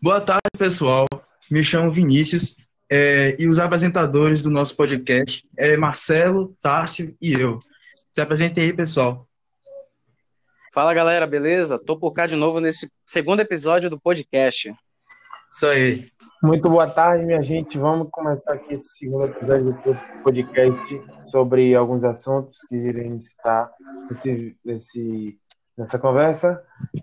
[0.00, 1.06] Boa tarde, pessoal.
[1.50, 2.56] Me chamo Vinícius
[2.88, 7.58] é, e os apresentadores do nosso podcast é Marcelo, Tássio e eu.
[8.12, 9.24] Se apresentem aí, pessoal.
[10.72, 11.80] Fala, galera, beleza?
[11.84, 14.72] Tô por cá de novo nesse segundo episódio do podcast.
[15.52, 16.06] Isso aí.
[16.40, 17.76] Muito boa tarde, minha gente.
[17.76, 23.68] Vamos começar aqui esse segundo episódio do podcast sobre alguns assuntos que iremos citar
[24.08, 25.38] nesse, nesse,
[25.76, 26.62] nessa conversa.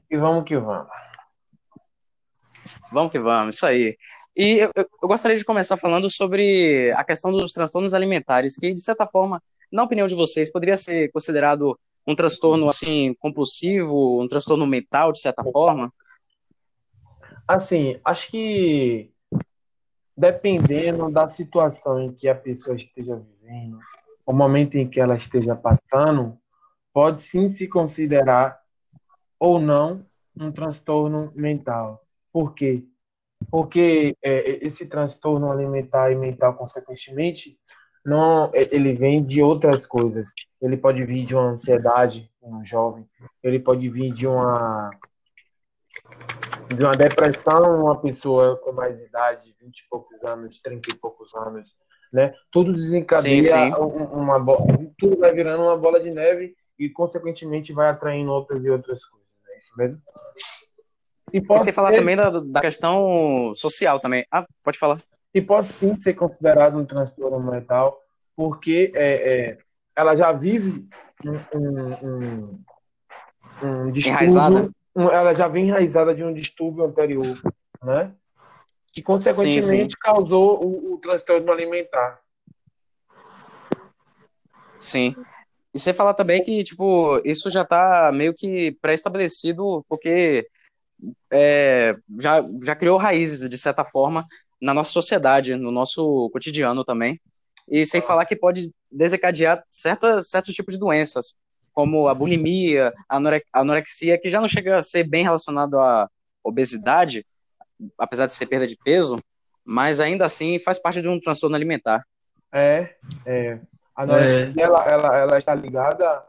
[0.10, 0.88] E vamos que vamos.
[2.92, 3.98] Vamos que vamos, isso aí.
[4.36, 8.82] E eu, eu, gostaria de começar falando sobre a questão dos transtornos alimentares, que, de
[8.82, 9.42] certa forma,
[9.72, 15.22] na opinião de vocês, poderia ser considerado um transtorno assim compulsivo, um transtorno mental, de
[15.22, 15.92] certa forma?
[17.48, 19.12] Assim, acho que
[20.18, 23.80] dependendo da situação em que a pessoa esteja vivendo,
[24.26, 26.38] o momento em que ela esteja passando,
[26.94, 28.60] pode sim se considerar
[29.40, 30.06] ou não
[30.40, 32.05] um transtorno mental.
[32.36, 32.84] Por quê?
[33.50, 37.58] Porque é, esse transtorno alimentar e mental, consequentemente,
[38.06, 40.34] não, é, ele vem de outras coisas.
[40.62, 43.08] Ele pode vir de uma ansiedade, um jovem.
[43.42, 44.90] Ele pode vir de uma
[46.76, 51.34] de uma depressão, uma pessoa com mais idade, 20 e poucos anos, 30 e poucos
[51.36, 51.74] anos,
[52.12, 52.34] né?
[52.52, 53.74] Tudo desencadeia sim, sim.
[54.12, 54.66] uma bola,
[55.00, 59.32] tudo vai virando uma bola de neve e consequentemente vai atraindo outras e outras coisas,
[59.48, 60.02] é isso mesmo?
[61.36, 64.26] E pode você falar também da, da questão social também.
[64.32, 65.02] Ah, pode falar.
[65.34, 68.00] E pode sim ser considerado um transtorno mental,
[68.38, 69.58] porque é, é
[69.94, 70.88] ela já vive
[71.26, 72.64] um, um, um,
[73.64, 77.38] um distúrbio, ela já vem enraizada de um distúrbio anterior,
[77.84, 78.14] né?
[78.94, 79.98] Que consequentemente sim, sim.
[80.00, 82.22] causou o, o transtorno alimentar.
[84.80, 85.14] Sim.
[85.74, 90.48] E você fala também que, tipo, isso já está meio que pré-estabelecido, porque
[91.32, 94.26] é, já, já criou raízes, de certa forma,
[94.62, 97.20] na nossa sociedade, no nosso cotidiano também.
[97.68, 101.36] E sem falar que pode desencadear certa, certos tipos de doenças,
[101.74, 103.20] como a bulimia, a
[103.54, 106.10] anorexia, que já não chega a ser bem relacionado à
[106.44, 107.26] obesidade,
[107.98, 109.20] apesar de ser perda de peso,
[109.64, 112.06] mas ainda assim faz parte de um transtorno alimentar.
[112.54, 112.96] É,
[113.26, 113.60] é.
[113.96, 114.66] A anorexia, é.
[114.66, 116.24] Ela, ela, ela está ligada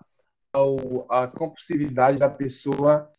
[0.53, 3.10] ao, à compulsividade da pessoa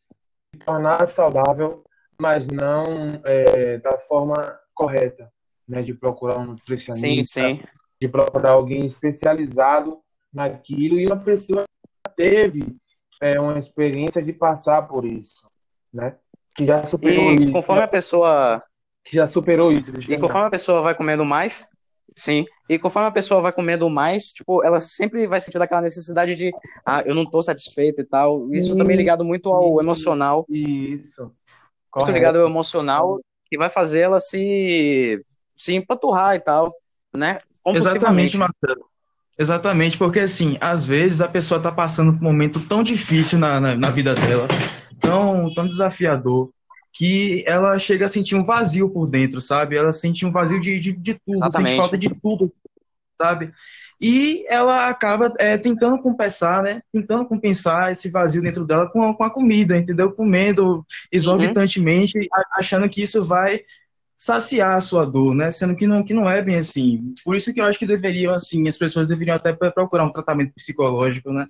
[0.57, 1.83] tornar saudável,
[2.19, 4.35] mas não é, da forma
[4.73, 5.31] correta,
[5.67, 5.81] né?
[5.81, 7.63] De procurar um nutricionista, sim, sim.
[7.99, 9.99] de procurar alguém especializado
[10.33, 11.65] naquilo e uma pessoa
[12.15, 12.75] teve
[13.21, 15.47] é, uma experiência de passar por isso,
[15.93, 16.15] né?
[16.55, 17.51] Que já superou e isso.
[17.51, 18.63] conforme a pessoa
[19.03, 20.11] que já superou isso.
[20.11, 21.69] E conforme a pessoa vai comendo mais,
[22.17, 22.45] Sim.
[22.67, 26.51] E conforme a pessoa vai comendo mais, tipo, ela sempre vai sentir aquela necessidade de,
[26.83, 28.51] ah, eu não tô satisfeito e tal.
[28.51, 30.43] Isso também é ligado muito ao emocional.
[30.49, 31.31] Isso.
[31.95, 35.23] Muito ligado ao emocional, que vai fazer ela se,
[35.55, 36.73] se empanturrar e tal,
[37.13, 37.39] né?
[37.67, 38.87] Exatamente, Marcelo.
[39.37, 43.59] Exatamente, porque assim, às vezes a pessoa tá passando por um momento tão difícil na,
[43.59, 44.47] na, na vida dela,
[44.99, 46.49] tão, tão desafiador,
[46.97, 49.77] que ela chega a sentir um vazio por dentro, sabe?
[49.77, 51.69] Ela sente um vazio de, de, de tudo, Exatamente.
[51.69, 52.51] sente falta de tudo,
[53.21, 53.51] sabe?
[54.01, 56.81] E ela acaba é, tentando compensar, né?
[56.91, 60.11] Tentando compensar esse vazio dentro dela com, com a comida, entendeu?
[60.11, 62.27] Comendo exorbitantemente, uhum.
[62.53, 63.61] achando que isso vai
[64.17, 65.51] saciar a sua dor, né?
[65.51, 67.13] Sendo que não, que não é bem assim.
[67.23, 70.53] Por isso que eu acho que deveriam, assim, as pessoas deveriam até procurar um tratamento
[70.55, 71.47] psicológico, né?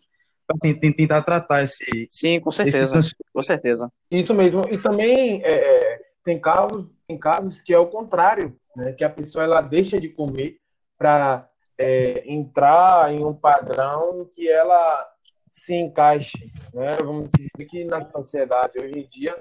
[0.96, 2.08] Tentar tratar esse.
[2.10, 3.00] Sim, com certeza.
[3.00, 3.16] Esse...
[3.34, 3.92] Com certeza.
[4.10, 4.62] Isso mesmo.
[4.72, 8.94] E também é, é, tem casos, tem casos que é o contrário, né?
[8.94, 10.60] Que a pessoa ela deixa de comer
[10.98, 11.48] para
[11.78, 15.08] é, entrar em um padrão que ela
[15.50, 16.96] se encaixe, né?
[16.98, 19.36] Vamos dizer que na sociedade hoje em dia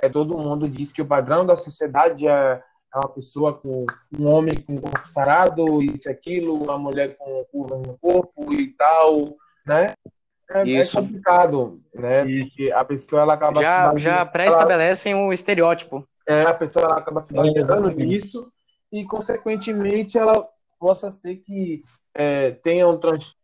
[0.00, 2.62] é todo mundo diz que o padrão da sociedade é
[2.94, 3.86] é uma pessoa com
[4.18, 9.34] um homem com corpo sarado, isso aquilo, uma mulher com curva no corpo e tal,
[9.66, 9.94] né?
[10.52, 10.98] É, é, Isso.
[10.98, 12.26] é complicado, né?
[12.26, 12.56] Isso.
[12.56, 16.06] Porque a pessoa ela acaba já, já pré-estabelecem o um estereótipo.
[16.28, 18.52] É, a pessoa ela acaba se baseando nisso
[18.92, 21.82] e, consequentemente, ela possa ser que
[22.14, 23.36] é, tenha um transtorno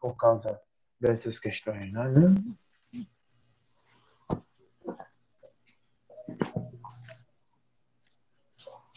[0.00, 0.60] por causa
[1.00, 2.10] dessas questões, né?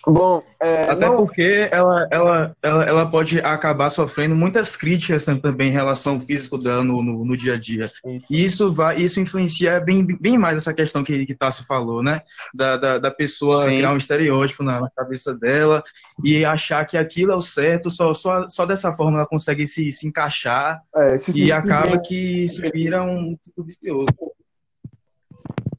[0.05, 1.17] Bom, é, até não...
[1.17, 6.57] porque ela, ela, ela, ela pode acabar sofrendo muitas críticas também em relação ao físico
[6.57, 7.91] dela no, no, no dia a dia.
[8.29, 12.21] E isso vai, isso influencia bem, bem mais essa questão que, que Tassi falou, né?
[12.53, 13.77] Da, da, da pessoa Sim.
[13.77, 15.83] criar um estereótipo na, na, cabeça dela
[16.23, 19.91] e achar que aquilo é o certo, só, só, só dessa forma ela consegue se,
[19.91, 24.07] se encaixar é, e acaba que isso vira um ciclo vicioso.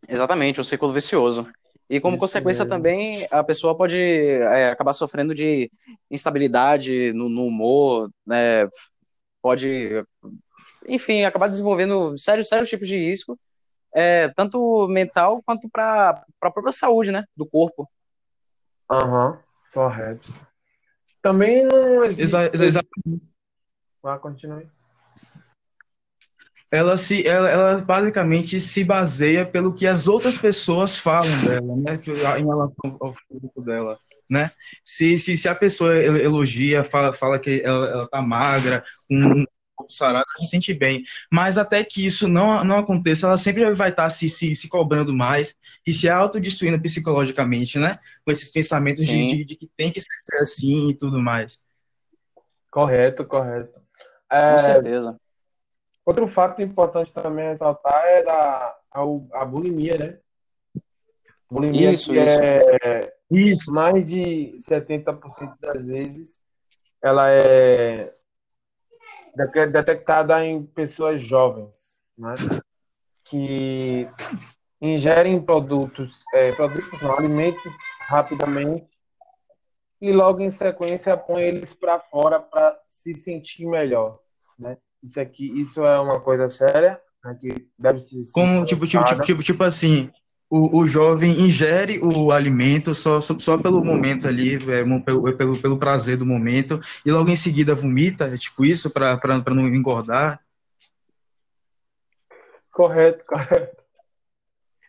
[0.09, 1.47] Exatamente, um ciclo vicioso.
[1.93, 2.75] E como Isso consequência mesmo.
[2.75, 5.71] também, a pessoa pode é, acabar sofrendo de
[6.11, 8.67] instabilidade no, no humor, né?
[9.43, 10.03] Pode,
[10.89, 13.39] enfim, acabar desenvolvendo sérios, sérios tipos de risco,
[13.94, 17.25] é, tanto mental quanto para a própria saúde, né?
[17.37, 17.87] Do corpo.
[18.91, 19.38] Aham,
[19.75, 20.33] correto.
[21.21, 22.23] Também não existe.
[22.23, 22.83] Exa- exa-
[24.03, 24.67] Ah, continue.
[26.73, 32.01] Ela se ela, ela basicamente se baseia pelo que as outras pessoas falam dela, né,
[32.41, 33.99] em relação ao físico dela,
[34.31, 34.51] né?
[34.85, 39.17] Se, se, se a pessoa el- elogia, fala, fala que ela, ela tá magra, com
[39.17, 39.45] um
[40.01, 41.03] ela se sente bem.
[41.31, 45.13] Mas até que isso não, não aconteça, ela sempre vai estar se, se, se cobrando
[45.13, 47.99] mais e se autodestruindo psicologicamente, né?
[48.25, 51.65] Com esses pensamentos de, de, de que tem que ser assim e tudo mais.
[52.71, 53.81] Correto, correto.
[54.31, 55.21] Com É, certeza.
[56.04, 59.00] Outro fato importante também ressaltar é da, a,
[59.32, 60.19] a bulimia, né?
[61.50, 62.40] Bulimia Isso, que isso.
[62.43, 66.43] é Isso, mais de 70% das vezes
[67.02, 68.14] ela é
[69.34, 72.34] de- detectada em pessoas jovens, né?
[73.25, 74.08] Que
[74.81, 78.88] ingerem produtos, é, produtos não, alimentos rapidamente
[80.00, 84.19] e logo em sequência põe eles para fora para se sentir melhor,
[84.58, 84.76] né?
[85.02, 89.22] Isso aqui, isso é uma coisa séria, né, que deve ser Como, tipo, tipo, tipo,
[89.22, 90.10] tipo, tipo assim,
[90.49, 95.56] o, o jovem ingere o alimento só, só, só pelo momento ali, é, pelo, pelo,
[95.56, 99.19] pelo prazer do momento, e logo em seguida vomita, é tipo isso, para
[99.50, 100.40] não engordar.
[102.70, 103.82] correto, correto.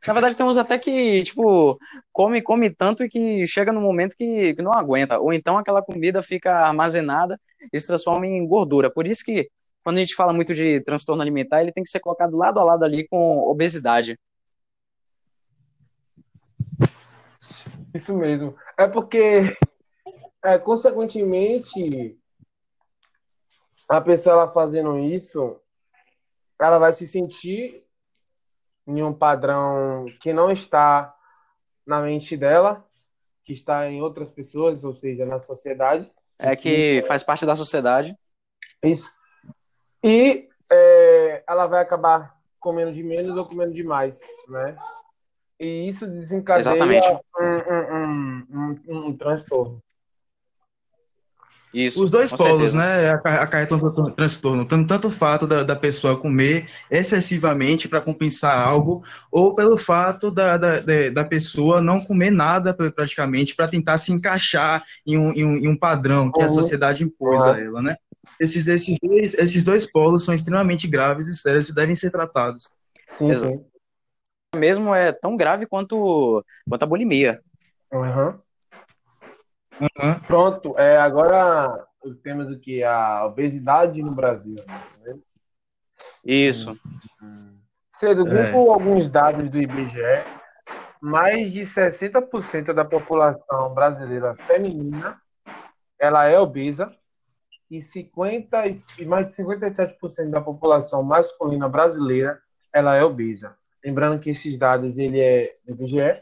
[0.05, 1.79] Na verdade, tem uns até que, tipo,
[2.11, 5.17] come, come tanto e que chega no momento que, que não aguenta.
[5.17, 7.39] Ou então aquela comida fica armazenada
[7.71, 8.91] e se transforma em gordura.
[8.91, 9.49] Por isso que,
[9.83, 12.63] quando a gente fala muito de transtorno alimentar, ele tem que ser colocado lado a
[12.63, 14.17] lado ali com obesidade.
[17.93, 18.55] Isso mesmo.
[18.77, 19.55] É porque,
[20.43, 22.17] é, consequentemente,
[23.87, 25.59] a pessoa ela fazendo isso,
[26.59, 27.85] ela vai se sentir
[28.87, 31.13] em um padrão que não está
[31.85, 32.83] na mente dela,
[33.43, 36.11] que está em outras pessoas, ou seja, na sociedade.
[36.39, 38.17] É que faz parte da sociedade.
[38.81, 39.09] Isso.
[40.03, 44.75] E é, ela vai acabar comendo de menos ou comendo de mais, né?
[45.59, 49.81] E isso desencadeia um, um, um, um, um transtorno.
[51.73, 52.03] Isso.
[52.03, 52.77] Os dois polos, certeza.
[52.77, 57.99] né, aca- acarretam um transtorno, tanto, tanto o fato da, da pessoa comer excessivamente para
[57.99, 60.79] compensar algo, ou pelo fato da, da,
[61.11, 65.57] da pessoa não comer nada pra- praticamente para tentar se encaixar em um, em um,
[65.57, 67.95] em um padrão que a sociedade impôs a ela, né?
[68.39, 72.71] Esses, esses, dois, esses dois polos são extremamente graves e sérios e devem ser tratados.
[73.09, 73.53] Sim, Exato.
[73.53, 73.65] sim.
[74.55, 77.41] Mesmo é tão grave quanto, quanto a bulimia.
[77.91, 78.35] Uhum.
[79.99, 80.19] Aham.
[80.27, 81.85] Pronto, é, agora
[82.23, 82.83] temos o que?
[82.83, 84.55] A obesidade no Brasil.
[85.01, 85.15] né?
[86.23, 86.77] Isso.
[87.95, 88.51] Segundo É.
[88.53, 90.01] alguns dados do IBGE,
[91.01, 95.21] mais de 60% da população brasileira feminina
[95.99, 96.93] ela é obesa
[97.69, 98.63] e 50
[98.99, 102.39] e mais de 57% da população masculina brasileira
[102.73, 103.55] ela é obesa.
[103.83, 106.21] Lembrando que esses dados ele é do IBGE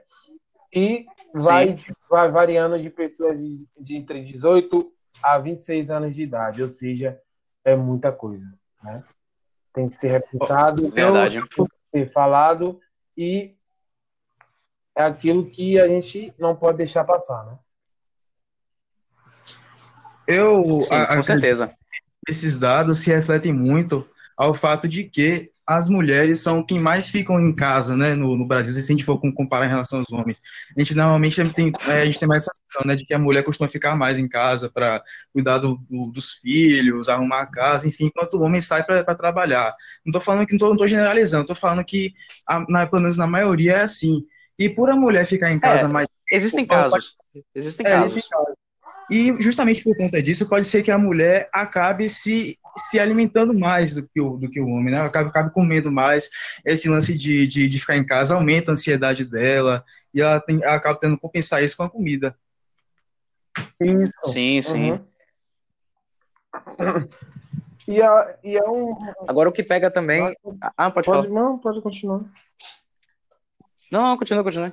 [0.73, 1.75] e vai,
[2.09, 4.91] vai variando de pessoas de, de entre 18
[5.21, 7.19] a 26 anos de idade, ou seja,
[7.63, 8.45] é muita coisa,
[8.83, 9.03] né?
[9.73, 11.39] Tem que ser repensado, Verdade.
[11.55, 12.79] tem que ser falado
[13.17, 13.55] e
[14.95, 17.57] é aquilo que a gente não pode deixar passar, né?
[20.27, 21.67] Eu Sim, a- com acredito certeza.
[21.67, 24.07] que esses dados se refletem muito
[24.37, 28.45] ao fato de que as mulheres são quem mais ficam em casa, né, no, no
[28.47, 30.41] Brasil, se a gente for com- comparar em relação aos homens.
[30.75, 33.19] A gente normalmente tem, é, a gente tem mais essa questão, né, de que a
[33.19, 35.01] mulher costuma ficar mais em casa para
[35.33, 39.73] cuidar do- do- dos filhos, arrumar a casa, enfim, enquanto o homem sai para trabalhar.
[40.05, 42.13] Não estou falando que não tô generalizando, estou falando que
[42.47, 44.25] a, na, pelo menos na maioria é assim.
[44.59, 47.17] E por a mulher ficar em casa É, mais Existem casos.
[47.53, 48.11] Existem É, casos.
[48.13, 48.37] existem
[49.11, 52.57] E justamente por conta disso, pode ser que a mulher acabe se,
[52.89, 55.01] se alimentando mais do que o, do que o homem, né?
[55.01, 56.29] Acabe, acabe comendo mais.
[56.63, 60.63] Esse lance de, de, de ficar em casa aumenta a ansiedade dela e ela, tem,
[60.63, 62.33] ela acaba tendo que compensar isso com a comida.
[63.81, 64.13] Isso.
[64.23, 64.91] Sim, sim.
[64.91, 64.99] Uhum.
[67.89, 68.97] E, é, e é um.
[69.27, 70.33] Agora o que pega também.
[70.77, 71.27] Ah, pode, Pode, falar.
[71.27, 72.21] não, pode continuar.
[73.91, 74.71] Não, não, continua, continua.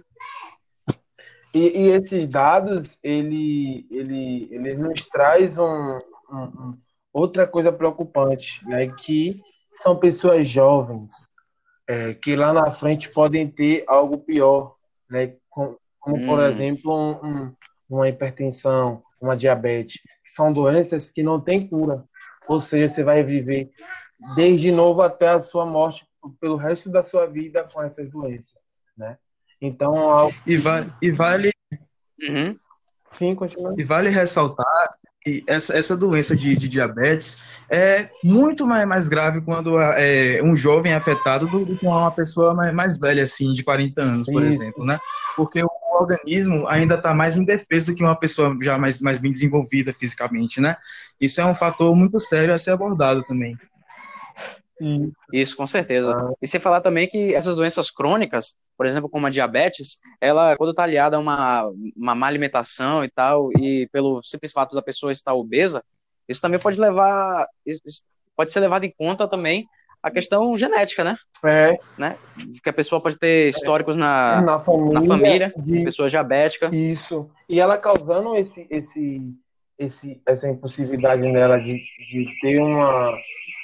[1.54, 5.98] E, e esses dados, ele, ele, ele nos traz um,
[6.30, 6.78] um- um-
[7.12, 8.86] outra coisa preocupante, né?
[8.88, 9.40] Que
[9.74, 11.12] são pessoas jovens,
[11.88, 14.74] é, que lá na frente podem ter algo pior,
[15.10, 15.36] né?
[15.48, 16.46] Com, como por Hum.
[16.46, 17.52] exemplo um-
[17.88, 22.04] uma hipertensão, uma diabetes, que são doenças que não têm cura.
[22.46, 23.70] Ou seja, você vai viver
[24.34, 26.06] desde novo até a sua morte
[26.40, 28.60] pelo resto da sua vida com essas doenças,
[28.96, 29.16] né?
[29.60, 31.50] Então, ao E, va e vale
[32.20, 32.56] Uhum.
[33.12, 33.74] fim, continua.
[33.76, 39.40] E vale ressaltar que essa, essa doença de, de diabetes é muito mais, mais grave
[39.40, 43.62] quando é um jovem é afetado do, que uma pessoa mais, mais velha, assim, de
[43.62, 44.62] 40 anos, por Isso.
[44.62, 44.98] exemplo, né?
[45.36, 49.30] Porque o organismo ainda está mais indefeso do que uma pessoa já mais, mais bem
[49.30, 50.76] desenvolvida fisicamente, né?
[51.20, 53.56] Isso é um fator muito sério a ser abordado também.
[55.32, 56.14] Isso, com certeza.
[56.14, 56.32] Ah.
[56.40, 60.70] E sem falar também que essas doenças crônicas, por exemplo, como a diabetes, ela, quando
[60.70, 65.12] está aliada a uma, uma má alimentação e tal, e pelo simples fato da pessoa
[65.12, 65.82] estar obesa,
[66.28, 67.46] isso também pode levar,
[68.36, 69.66] pode ser levado em conta também
[70.02, 71.16] a questão genética, né?
[71.44, 71.76] é,
[72.62, 76.70] Que a pessoa pode ter históricos na, na família, na família, de- pessoa diabética.
[76.72, 77.28] Isso.
[77.48, 79.20] E ela causando esse, esse,
[79.76, 83.12] esse, essa impulsividade nela de, de ter uma,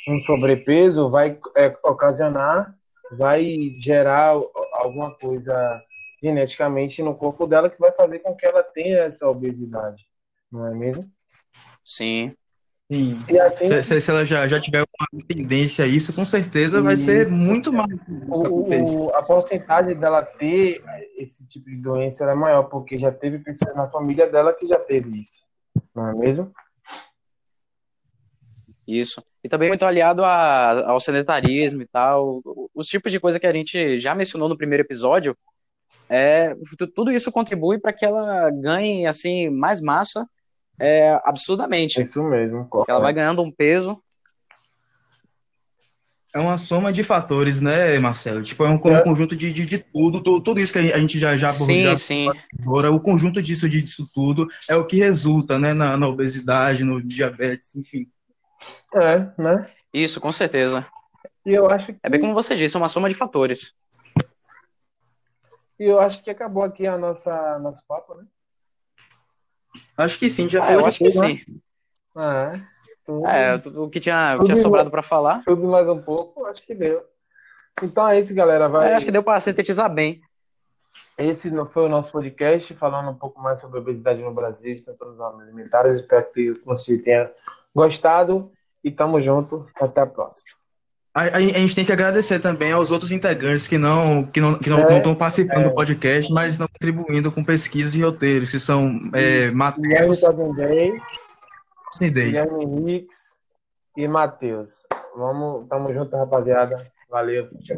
[0.09, 2.75] um sobrepeso vai é, ocasionar,
[3.13, 3.45] vai
[3.81, 4.35] gerar
[4.73, 5.83] alguma coisa
[6.23, 10.07] geneticamente no corpo dela que vai fazer com que ela tenha essa obesidade,
[10.51, 11.11] não é mesmo?
[11.85, 12.35] Sim.
[12.91, 13.19] Sim.
[13.31, 16.83] E assim, Se, se- se ela já, já tiver uma tendência a isso, com certeza
[16.83, 17.91] vai ser muito mais.
[18.09, 20.83] o, o- a porcentagem dela ter
[21.17, 24.79] esse tipo de doença era maior, porque já teve pessoas na família dela que já
[24.79, 25.43] teve isso,
[25.95, 26.53] não é mesmo?
[28.87, 29.23] Isso.
[29.45, 32.41] E também muito aliado a- ao sedentarismo e tal.
[32.75, 35.37] Os tipos de coisa que a gente já mencionou no primeiro episódio,
[36.09, 40.27] é, tu- tudo isso contribui para que ela ganhe assim mais massa
[40.81, 42.01] é, absurdamente.
[42.03, 42.69] Isso mesmo.
[42.85, 44.03] Que ela vai ganhando um peso.
[46.35, 48.43] É uma soma de fatores, né, Marcelo?
[48.43, 48.99] Tipo, é um, É.
[48.99, 51.67] um conjunto de, de, de tudo, tu- tudo isso que a gente já, já abordou,
[51.67, 52.29] Sim, já sim.
[52.61, 57.01] Agora, o conjunto disso, disso tudo é o que resulta, né, na, na obesidade, no
[57.01, 58.09] diabetes, enfim.
[58.95, 59.71] É, né?
[59.93, 60.87] Isso, com certeza.
[61.45, 63.75] E eu acho que É bem como você disse, é uma soma de fatores.
[65.79, 68.25] E eu acho que acabou aqui a nossa nosso papo, né?
[69.97, 71.11] Acho que sim, já Ah, falou eu de acho que né?
[71.11, 71.41] sim.
[72.17, 72.75] Ah, é.
[73.05, 75.43] Tudo, É, o que tinha, Tudo tinha sobrado para falar.
[75.45, 77.05] tudo mais um pouco, acho que deu.
[77.83, 78.69] Então é isso, galera.
[78.69, 80.23] Vai, É, acho que deu para sintetizar bem.
[81.19, 84.75] Esse não foi o nosso podcast, falando um pouco mais sobre a obesidade no Brasil
[84.75, 85.97] e transtornos alimentares.
[85.99, 87.31] Espero que você tenha
[87.75, 88.51] gostado.
[88.83, 89.67] E tamo junto.
[89.81, 90.45] Até a próxima.
[91.15, 94.59] A, a- a gente tem que agradecer também aos outros integrantes que não que não
[94.59, 95.69] que não É, estão participando é.
[95.69, 100.21] do podcast, mas estão contribuindo com pesquisas e roteiros, que são é, Guilherme Matheus.
[102.01, 103.17] Guilherme Henriques
[103.97, 104.87] e Matheus.
[105.17, 106.85] Vamos, tamo junto, rapaziada.
[107.09, 107.49] Valeu.
[107.61, 107.77] Tchau.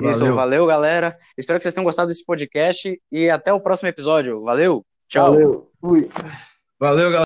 [0.00, 0.34] Isso, Valeu.
[0.36, 1.18] valeu, galera.
[1.36, 4.42] Espero que vocês tenham gostado desse podcast e até o próximo episódio.
[4.42, 5.32] Valeu, tchau.
[5.32, 5.70] Valeu.
[5.80, 6.08] Fui.
[6.80, 7.16] Valeu, galera.